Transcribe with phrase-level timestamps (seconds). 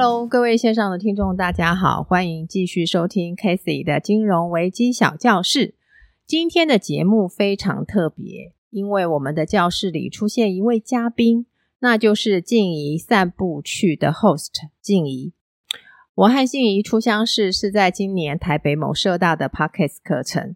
[0.00, 5.74] Hello，各位线上的听众，大家好，欢迎继续收听 Casey 的金融危机小教室。
[6.24, 11.46] 今天的节目非常特别，因为我们的教室里出现一位嘉宾，
[11.80, 15.32] 那就是静怡散步去的 host 静怡。
[16.14, 20.54] 我和静怡初相识是在今年台北某社大的 Podcast 课程。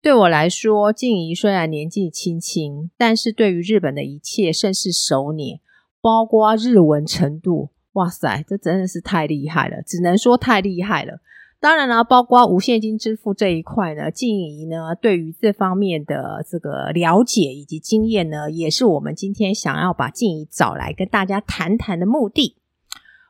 [0.00, 5.58] 对我来说，静怡虽然年纪轻轻，但是对于日本的一切甚是熟稔，
[6.00, 7.70] 包括日文程度。
[7.94, 11.18] 哇塞，这真的是太厉害了，只能说太厉害了。
[11.58, 22.56] 当然了，包括无现金支付这一块呢，静怡呢对于这方面的这个了解以及经验呢，也是我们今天想要把静怡找来跟大家谈谈的目的。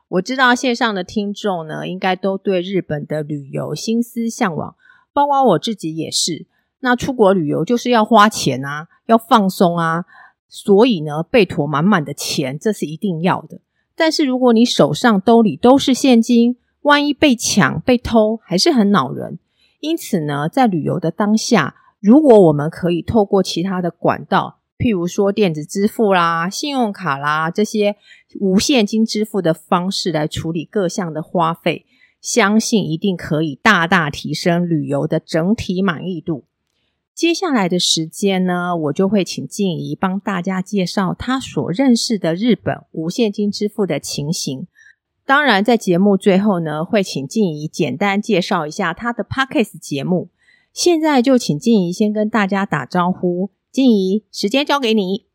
[0.09, 4.75] 我知道线上的听众呢，应该都对日本的旅游心思向往，
[5.13, 6.45] 包括我自己也是。
[6.79, 10.03] 那出国旅游就是要花钱啊，要放松啊，
[10.49, 13.61] 所以呢，备妥满满的钱，这是一定要的。
[13.95, 19.39] 但是如果你手上兜里都是现金，万一被抢、被偷，还是很恼人。
[19.79, 27.95] 因此呢，在旅游的当下，如果我们可以透过其他的管道，譬如说电子支付啦、信用卡啦这些
[28.39, 31.85] 无现金支付的方式来处理各项的花费，
[32.19, 36.43] 相信一定可以大大提升旅游的整体满意度。
[37.15, 44.67] 接下来的时间呢，我就会请静怡帮大家介绍她所认识的日本无现金支付的情形。
[45.25, 50.29] 当然，在节目最后呢，会请静怡简单介绍一下她的 Podcast 节目。
[50.73, 53.49] 现在就请静怡先跟大家打招呼。
[53.71, 55.25] 静怡，时间交给你。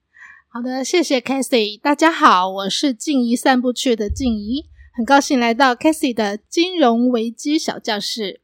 [0.49, 1.81] 好的，谢谢 Casey。
[1.81, 8.43] 大家好，我是静怡散步去的静怡，很高兴来到 Casey 的金融危机小教室。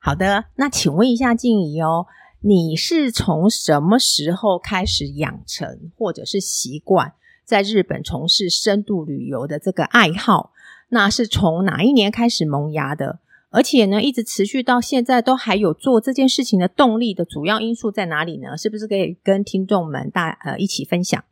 [0.00, 2.06] 好的，那请问一下静怡哦。
[2.40, 7.14] 你是从什么时候开始养成或者是习惯
[7.44, 10.52] 在日本从事深度旅游的这个爱好？
[10.90, 13.18] 那是从哪一年开始萌芽的？
[13.50, 18.56] 而且呢，一直持续到现在都还有做这件事情的动力的主要因素在哪里呢？
[18.56, 21.24] 是不是可以跟听众们大呃一起分享？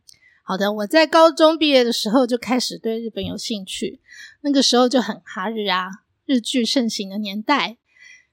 [0.43, 4.01] 好的，我在高中毕业的时候就开始对日本有兴趣，
[4.41, 5.89] 那个时候就很哈日啊，
[6.25, 7.77] 日剧盛行的年代。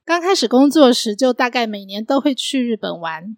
[0.06, 3.36] 刚开始工作时，就大概每年都会去日本玩，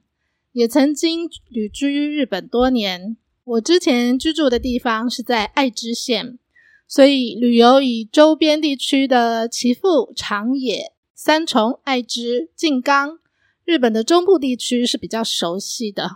[0.50, 3.16] 也曾经旅居日本多年。
[3.44, 6.40] 我之前居住的地方是在爱知县，
[6.88, 13.20] 所以旅游以周边地区的岐阜、长野、三重、爱知、静冈，
[13.64, 16.10] 日本的中部地区是比较熟悉的。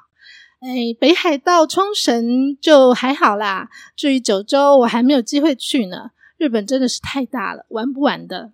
[0.59, 3.71] 哎，北海道冲绳就还好啦。
[3.95, 6.11] 至于九州，我还没有机会去呢。
[6.37, 8.53] 日本真的是太大了，玩不完的。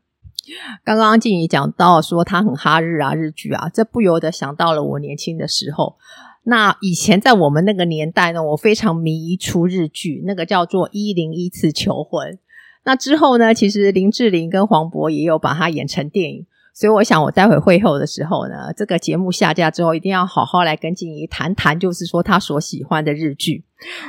[0.84, 5.96] 刚刚静怡讲到说他很哈日啊，日剧啊，这不由得想到了我年轻的时候。
[6.48, 12.32] 那以前在我们那个年代呢，我非常迷一出日剧，那个叫做《一零一次求婚》。
[12.84, 16.46] 那之后呢，其实林志玲跟黄渤也有把它演成电影。
[16.72, 23.64] 所以我想，我待会会后的时候呢，这个节目下架之后，一定要好好来跟静怡谈谈，就是说她所喜欢的日剧。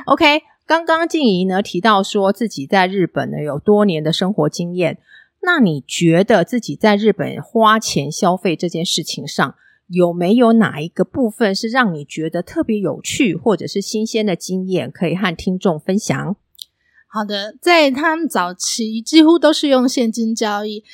[0.06, 4.98] OK，刚刚静怡呢提到说自己在日本呢有多年的生活经验。
[5.40, 9.54] 那你觉得自己在日本花钱消费这件事情上，
[9.86, 16.36] 有没有哪一个部分是让你觉得特别有趣或者是新鲜的经验，可以和听众分享？
[17.06, 20.84] 好的，在他们早期几乎都是用现金交易，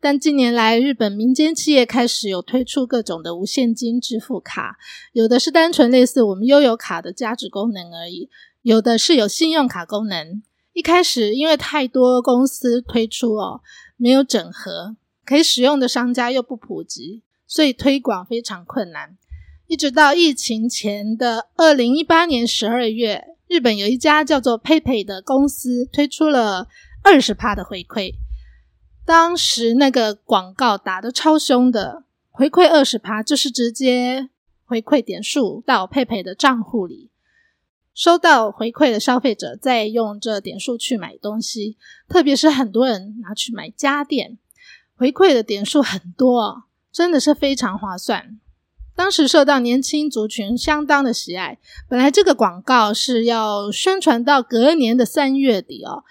[0.00, 4.78] 但近年来日本民间企业开始有推出各种的无现金支付卡，
[5.12, 8.28] 有的是单纯类似我们悠游卡的价值功能而已，
[8.62, 10.42] 有的是有信用卡功能。
[10.72, 13.60] 一开始因为太多公司推出哦。
[14.00, 14.96] 没有整合，
[15.26, 19.18] 可以使用的商家又不普及，所以推广非常困难。
[19.66, 26.66] 一直到疫情前的二零一八年十二月，日本有一家叫做 PayPay 的公司推出了
[27.04, 28.14] 二十趴的回馈。
[29.04, 34.30] 当时那个广告打得超凶的，回馈二十趴就是直接
[34.64, 37.09] 回馈点数到 PayPay 的账户里。
[37.92, 41.76] 收到回馈的消费者再用这点数去买东西，
[42.08, 44.38] 特别是很多人拿去买家电，
[44.96, 48.38] 回馈的点数很多，真的是非常划算。
[48.94, 51.58] 当时受到年轻族群相当的喜爱。
[51.88, 56.04] 本来这个广告是要宣传到隔年的三月底哦，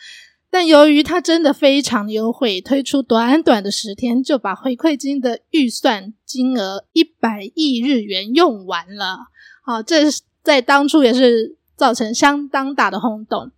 [0.49, 9.27] 但由于它真的非常优惠，推出短短的十天就把回馈金的预算金额一百亿日元用完了。
[9.63, 10.05] 好，这
[10.43, 11.57] 在当初也是。
[11.79, 13.51] 造成相当大的轰动。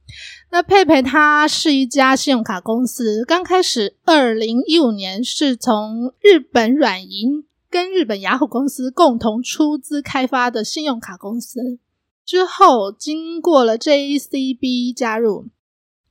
[0.52, 11.80] 那佩佩它是一家信用卡公司，刚开始二零一五年是从日本软银跟日本雅虎公司共同出资开发的信用卡公司，
[12.24, 15.48] 之后经过了 JCB 加入，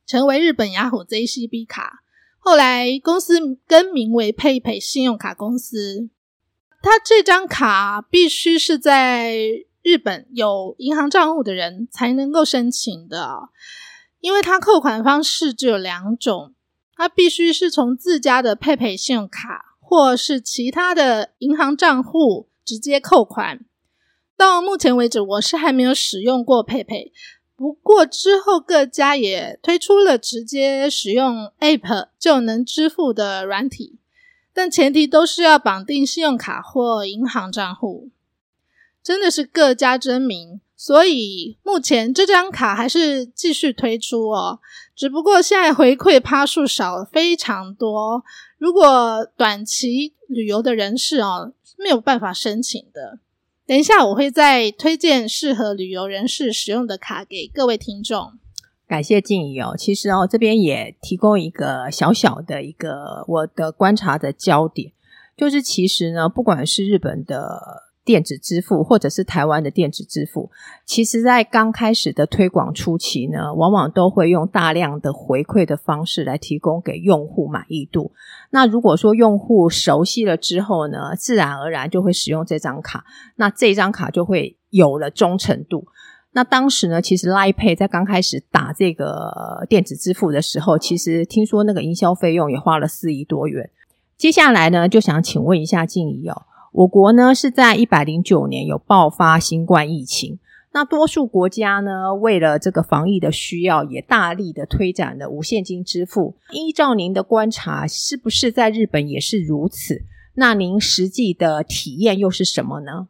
[0.04, 2.02] 成为日本雅虎 JCB 卡。
[2.40, 6.10] 后来公司更名为佩佩信用卡公司。
[6.82, 9.36] 它这张卡必须是在
[9.82, 13.48] 日本有银行账户的人才能够申请的，
[14.20, 16.54] 因为它扣款方式只有两种，
[16.94, 23.64] 它必须是从自家的佩佩信用卡或是其他的银行账户直接扣款。
[24.36, 27.12] 到目前为止，我是还没有使用过佩佩。
[27.56, 33.98] 不过之后各家也推出了直接使用 App 就能支付的软体，
[34.54, 38.08] 但前提都是要绑定信用卡或银行账户，
[39.02, 40.60] 真的是各家争鸣。
[40.76, 44.60] 所以目前这张卡还是继续推出哦，
[44.96, 48.24] 只不过现在回馈趴数少了非常多，
[48.56, 53.18] 如果短期旅游的人士哦，没有办法申请的。
[53.66, 58.32] 等一下，我会再推荐适合旅游人士使用的卡给各位听众。
[58.88, 59.74] 感谢静怡哦。
[59.76, 64.92] 其实哦，这边也提供一个小小的一个我的观察的焦点，
[65.36, 67.89] 就是其实呢，不管是日本的。
[68.04, 70.50] 电子支付或者是台湾的电子支付，
[70.86, 78.12] 其实在刚开始的推广初期呢，往往都会用大量的回馈的方式来提供给用户满意度。
[78.50, 83.04] 那如果说用户熟悉了之后呢，自然而然就会使用这张卡，
[83.36, 85.86] 那这张卡就会有了忠诚度。
[86.32, 93.68] 那当时呢，其实 LINE Pay 在刚开始打这个电子支付的时候，其实听说那个营销费用也花了四亿多元。
[94.16, 96.42] 接下来呢，就想请问一下静怡哦。
[96.72, 100.38] 我国呢是在一百零九年有爆发新冠疫情，
[100.72, 106.36] 那多数国家呢为了这个防疫的需要，也大力的推展了无现金支付。
[106.52, 110.04] 依照您的观察，是不是在日本也是如此？
[110.34, 113.08] 那您实际的体验又是什么呢？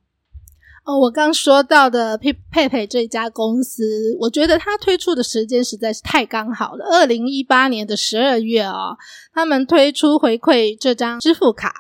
[0.98, 6.84] 我刚说到的 PayPay 这家公司，我觉得它推出的时间实在是太刚好了。
[6.90, 8.96] 二零一八年的十二月哦，
[9.32, 11.72] 他们推出回馈这张支付卡，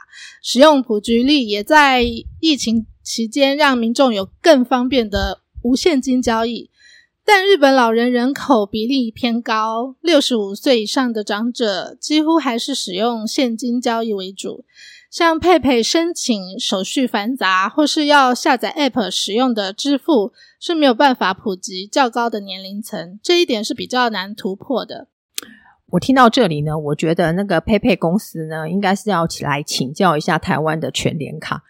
[0.42, 2.02] 使用普及率也在
[2.40, 6.70] 疫情期间让民众有更方便的无现金交易。
[7.22, 14.64] 但日本老人人口比例偏高，六十五岁以上的长者几乎还是使用现金交易为主。
[15.10, 25.08] 像佩佩申请手续繁杂，或是要下载 App 使用的支付是没有办法普及较高的年龄层，这一点是比较难突破的。
[25.90, 31.64] 我听到这里呢，我觉得那个佩佩公司呢，应该是要起来请教一下台湾的全联卡。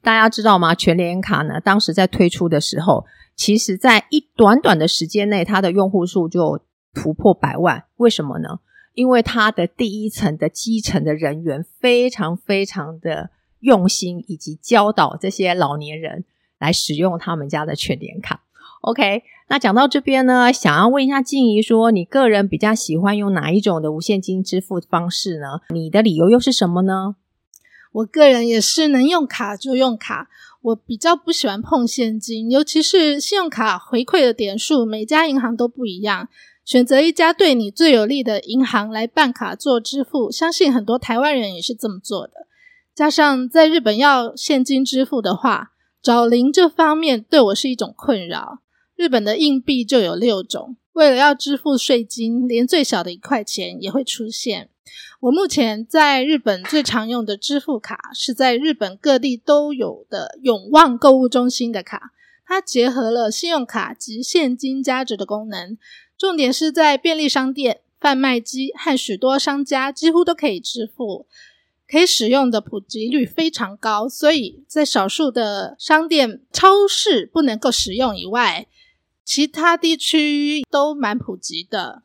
[0.00, 0.72] 大家知道吗？
[0.72, 3.04] 全联卡呢，当时在推出的时候，
[3.34, 6.60] 其实在一短短的时间内，它的用户数就
[6.94, 7.82] 突破百万。
[7.96, 8.60] 为什么呢？
[8.94, 13.30] 因为他的第一层的基层的人员非常非常的
[13.60, 16.24] 用心，以及教导这些老年人
[16.58, 18.42] 来使用他们家的全联卡。
[18.82, 25.60] OK，那讲到这边呢，想要问一下静怡说，你个人比较喜欢用哪一种的无现金支付方式呢？
[25.70, 27.16] 你的理由又是什么呢？
[27.92, 30.28] 我个人也是能用卡就用卡，
[30.60, 36.28] 我比较不喜欢碰现金，尤其是信用卡回馈的点数，每家银行都不一样。
[36.64, 42.46] 选择一家对你最有利的银行来办卡做支付，相信很多台湾人也是这么做的。
[42.94, 48.60] 加上在日本要现金支付的话，找零这方面对我是一种困扰。
[48.96, 54.70] 日本的硬币就有六种，为了要支付税金，连最小的一块钱也会出现。
[55.20, 62.12] 我目前在日本最常用的支付卡是在日本各地都有的永旺购物中心的卡，
[62.46, 65.76] 它结合了信用卡及现金加值的功能。
[66.16, 71.26] 重点是在便利商店、贩卖机和许多商家几乎都可以支付，
[71.88, 78.66] 可以使用的普及率非常高，所以在少数的商店、超市不能够使用以外，
[79.24, 82.02] 其他地区都蛮普及的。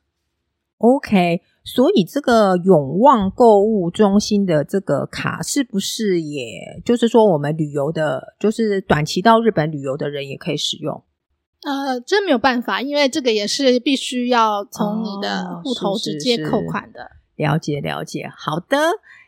[0.78, 11.04] OK，所以这个永旺购物中心的这个卡是不是也就是说，我们旅游的，就是短期到日本旅游的人也可以使用？
[11.70, 17.04] 呃，真没有办法，因为这个也是必须要从你的户头直接扣款的。
[17.04, 17.20] 哦，是是是。
[17.36, 18.78] 了解了解，好的。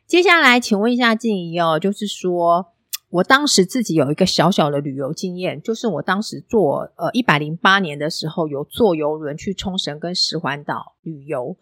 [0.07, 2.67] 接下来，请问一下静怡哦，就是说
[3.09, 11.55] 我当时自己有一个小小的旅游经验，就是我当时坐呃一百零八年的时候有坐游轮去冲绳跟石环岛旅游。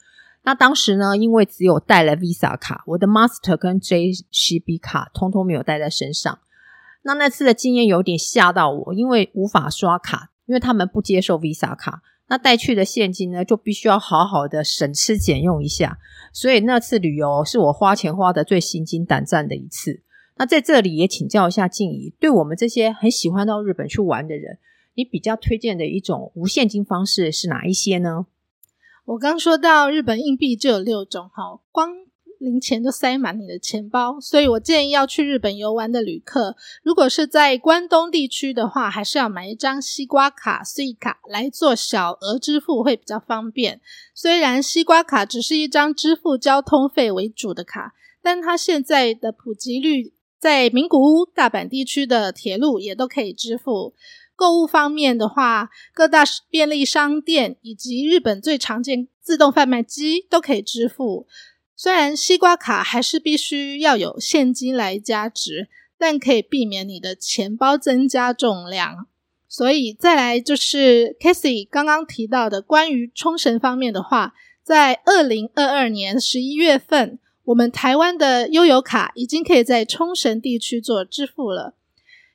[0.44, 6.40] 那当时呢，因为只有带了 Visa 卡，我的 Master 跟 JCB 卡通通没有带在身上。
[7.04, 10.32] 那那次的经验有点吓到我，因为无法刷卡。
[10.50, 16.00] 因为他们不接受 Visa 卡，那带去的现金呢，就必须要好好的省吃俭用一下。
[16.34, 20.02] 所以那次旅游是我花钱花的最心惊胆战的一次。
[20.38, 24.58] 那在这里也请教一下静怡，对我们这些很喜欢到日本去玩的人，
[24.96, 28.26] 你比较推荐的一种无现金方式是哪一些呢？
[29.06, 31.92] 我刚说到日本硬币就有六种，哈，光
[32.40, 34.20] 零钱就塞满你的钱包。
[34.20, 43.80] 所以我建议要去日本游玩的旅客，如果是在关东地区的话，还是要买一张西瓜卡 Suica 来做小额支付会比较方便。
[44.16, 53.94] 虽然西瓜卡只是一张支付交通费为主的卡，但它现在的普及率，在名古屋、大阪地区的铁路也都可以支付。
[54.36, 61.28] 购物方面的话，各大便利商店以及日本最常见自动贩卖机都可以支付。
[61.82, 69.08] 虽然西瓜卡还是必须要有现金来加值，但可以避免你的钱包增加重量。
[69.48, 81.76] 所以再来就是 Casey 刚刚提到的关于冲绳方面的话，在二零二二年十一月份，我们台湾的悠游卡已经可以在冲绳地区做支付了。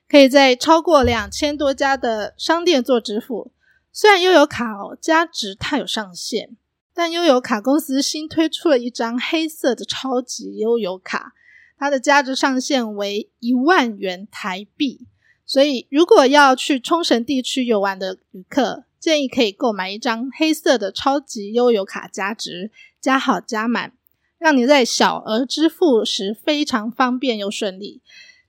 [0.09, 3.51] 可以在超过两千多家的商店做支付。
[3.93, 6.57] 虽然悠游卡哦加值它有上限，
[6.95, 11.33] 但悠游卡公司新推出了一张黑色的超级悠游卡，
[11.77, 15.05] 它的价值上限为一万元台币。
[15.45, 23.91] 所以，如果要去冲绳地区游玩的旅客，建议可以购买一张黑色的超级悠游卡加值，加好加满，
[24.39, 28.01] 让你在小额支付时非常方便又顺利。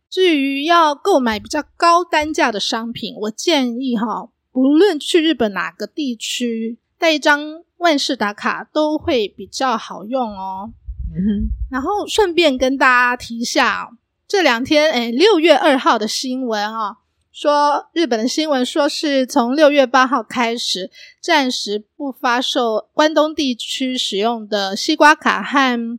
[0.09, 10.73] 至于要购买比较高单价的商品，我建议哈，不论去日本哪个地区，带一张万事达卡都会比较好用哦。
[11.15, 13.91] 嗯哼，然后顺便跟大家提一下，
[14.27, 16.99] 这两天诶六月二号的新闻啊，
[17.33, 20.91] 说日本的新闻说是从六月八号开始
[21.21, 25.99] 暂时不发售关东地区使用的西瓜卡和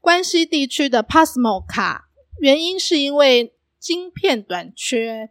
[0.00, 2.08] 关西地区的 Pasmo 卡。
[2.40, 5.30] 原因是因为晶片短缺，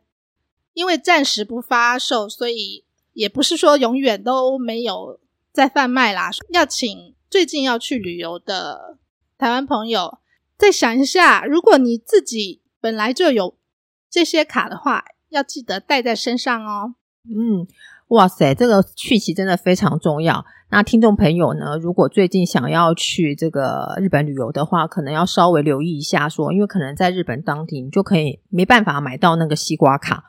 [0.74, 5.20] 因为暂时不发售，所以也不是说永远都没有
[5.58, 6.30] 在贩卖啦。
[6.50, 9.00] 要请最近要去旅游的
[9.40, 10.20] 台湾朋友
[10.56, 13.58] 再想一下，如果你自己本来就有
[14.08, 16.94] 这些卡的话，要记得带在身上哦。
[17.26, 17.66] 嗯，
[18.10, 20.46] 哇塞，这个讯息真的非常重要。
[20.70, 30.26] 那听众朋友呢，如果最近想要去这个日本旅游的话，可能要稍微留意一下说，因为可能在日本当地你就可以没办法买到那个西瓜卡。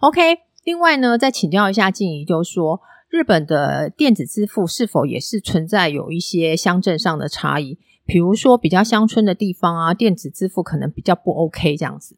[0.00, 2.80] OK，另外呢，再请教一下静怡，就说
[3.12, 7.78] 日本的电子支付是否也是存在有一些乡镇上的差异？
[8.06, 12.16] 比如说比较乡村的地方啊，电子支付可能比较不 OK 这样子。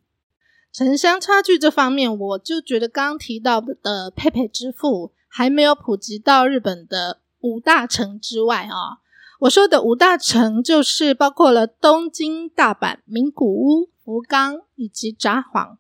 [0.73, 7.21] 城乡差距这方面，我就觉得刚提到的 PayPay 支付还没有普及到日本的。
[7.47, 9.05] 五大城之外啊，
[9.41, 15.77] 我说的五大城就是包括了东京、大阪、名古屋、福冈以及札幌。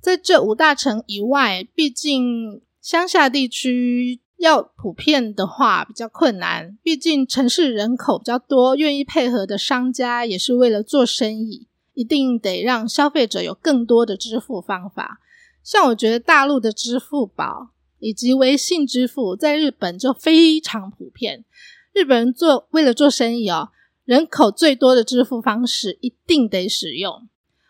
[0.00, 6.76] 在这五大城以外，毕竟乡下地区要普遍的话比较困难。
[6.82, 15.20] 毕竟城市人口比较多，愿意配合的商家也是为了做生意，一定得让消费者有更多的支付方法。
[15.62, 17.70] 像我觉得大陆的支付宝。
[18.00, 21.44] 以及微信支付在日本就非常普遍。
[21.92, 23.70] 日本人做为了做生意哦，
[24.04, 27.28] 人口最多的支付方式一定得使用。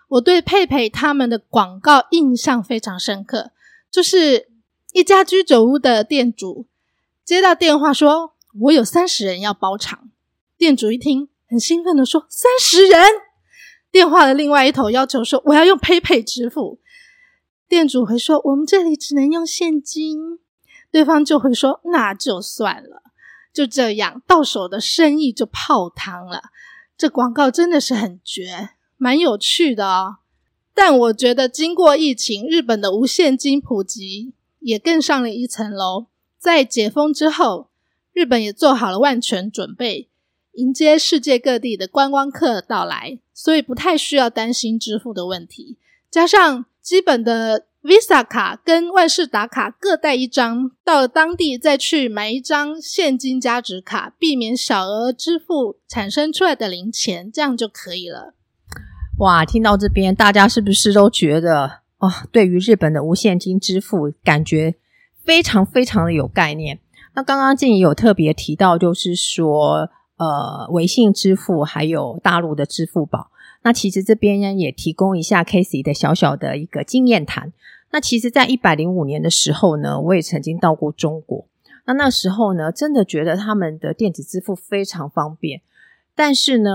[0.09, 3.53] 我对佩佩他们的广告印象非常深刻，
[3.91, 4.51] 就是
[4.93, 6.67] 一家居酒屋的店主
[7.25, 10.11] 接到电话说：“我有三十人要包场。”
[10.57, 13.01] 店主一听很兴奋的说：“三十人！”
[13.93, 16.81] 电话的另外一头要求说：“我要用 PayPay 支付。”
[17.69, 20.39] 店主会说：“我们这里只能用现金。”
[20.91, 23.03] 对方就会说：“那就算了。”
[23.53, 26.45] 就这样，到手的生意就泡汤了。
[26.97, 30.19] 这广告真的是很绝，蛮有趣的哦。
[30.75, 36.07] 但我觉得，经过疫情，日本的无现金普及也更上了一层楼。
[36.39, 37.69] 在解封之后，
[38.13, 40.09] 日本也做好了万全准备，
[40.53, 45.79] 迎接世界各地的观光客到来，所以不太需要担心支付的问题。
[46.11, 58.35] 加上基本的 Visa 卡跟万事达卡各带一张，到了当地再去买一张现金加值卡，避免小额支付产生出来的零钱，这样就可以了。
[59.19, 64.77] 哇，听到这边，大家是不是都觉得哦，对于日本的无现金支付，感觉
[65.25, 66.79] 非常非常的有概念？
[67.15, 73.31] 那刚刚静怡有特别提到，就是说，呃，微信支付还有大陆的支付宝。
[73.63, 77.53] 那其实这边呢，也提供一下 Casey 的小小的一个经验谈。
[77.91, 81.47] 那其实，在一百零五年的时候呢，我也曾经到过中国。
[81.87, 85.63] 那那时候呢，真的觉得他们的电子支付非常方便。
[86.19, 86.73] 但是呢，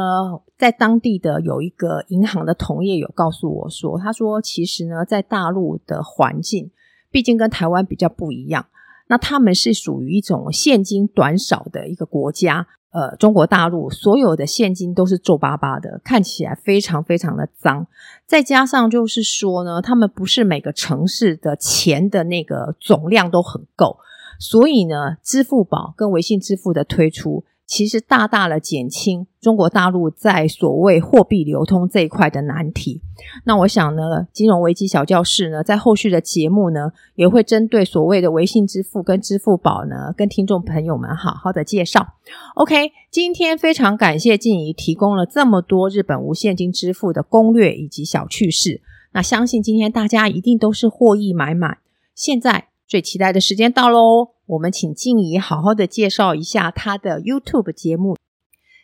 [0.57, 6.71] 在当地的有一个银行的同业有告诉我说，他说其实呢，在大陆的环境，
[7.11, 8.67] 毕竟跟台湾比较不一样。
[9.07, 12.65] 那他们是属于一种现金短少的一个国家。
[12.91, 17.85] 呃，中国大陆所有的现金都是皱巴巴的，看起来非常非常的脏。
[18.25, 23.97] 再加上就是说呢，他们不是每个城市的钱的那个总量都很够，
[24.39, 27.43] 所以呢，支付宝跟微信支付的推出。
[27.65, 33.01] 其实大大的减轻中国大陆在所谓货币流通这一块的难题。
[33.45, 42.15] 那我想呢，金融危机小教室呢，在后续的节目呢，也会针对所谓的微信支付跟支付宝呢，跟听众朋友们好好的介绍。
[42.55, 48.81] OK，今天非常感谢静怡提供了这么多日本无现金支付的攻略以及小趣事。
[49.13, 51.77] 那相信今天大家一定都是获益满满。
[52.13, 54.33] 现在最期待的时间到喽！
[54.45, 58.15] 我们请静怡好好的介绍一下她的 YouTube 节目。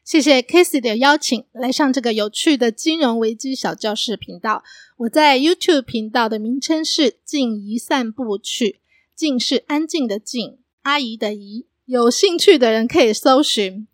[0.04, 4.64] 谢谢 Casey 的邀请，来上这个有趣的金融危机小教室频道。
[4.98, 8.80] 我在 YouTube 频道的名称是“静怡散步去
[9.16, 11.68] ”，“静”是安静的“静”，阿姨的“姨”。
[11.86, 13.88] 有兴趣的人可以搜寻。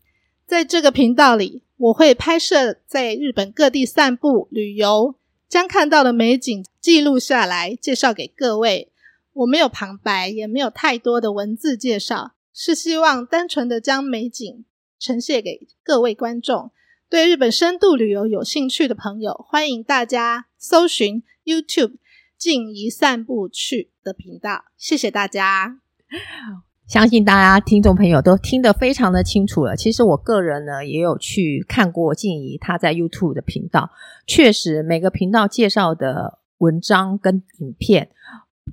[0.48, 5.16] 在这个频道里，我会拍摄在日本各地散步旅游，
[5.50, 8.94] 将看到的美景记录下来，介绍给各位。
[9.36, 14.64] 我没有旁白，也没有太多的文字介绍，是希望单纯的将美景
[14.98, 16.72] 呈现给各位观众。
[17.10, 21.96] 对日本深度旅游有兴趣的朋友，欢迎大家搜寻 YouTube“
[22.38, 24.64] 静怡散步去”的频道。
[24.78, 25.80] 谢谢大家，
[26.88, 29.76] 相信大家听众朋友都听得非常的清楚了。
[29.76, 33.92] 其实我个人呢，也有去看过静怡她在 YouTube 的频道，
[34.26, 38.10] 确实每个频道介绍的文章跟影片。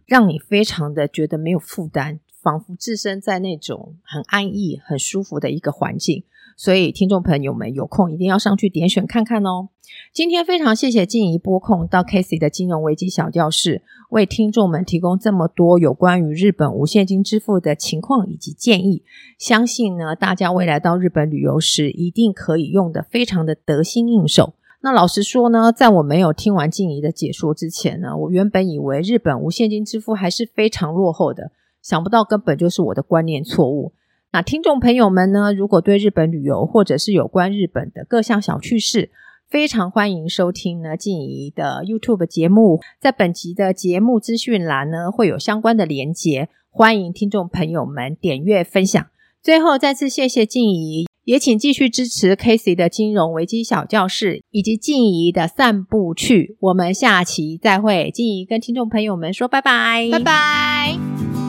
[0.06, 6.24] 让你非常的觉得没有负担，仿佛置身在那种很安逸、很舒服的一个环境。
[6.54, 9.70] 所以，听众朋友们有空一定要上去点选看看哦。
[10.12, 19.02] 今天非常谢谢静怡播控到 Casey 的金融危机小教室，为听众们提供这么多有关于日本无现金支付的情况以及建议。
[19.38, 24.54] 相信呢，大家未来到日本旅游时，一定可以用得非常的得心应手。
[24.84, 33.92] 那老实说呢，在我没有听完静怡的解说之前呢，我原本以为日本无现金支付还是非常落后的，想不到根本就是我的观念错误。
[34.32, 39.10] 那听众朋友们呢，如果对日本旅游或者是有关日本的各项小趣事，
[39.48, 49.06] 非常欢迎收听呢静怡的 YouTube 节目，在本集的节目资讯栏呢会有相关的连结，欢迎听众朋友们点阅分享。
[49.40, 51.11] 最后再次谢谢静怡。
[51.24, 56.56] 也请继续支持 Casey 的金融危机小教室，以及静怡的散步去。
[56.60, 61.41] 我们下期再会，静怡跟听众朋友们说拜拜，拜拜。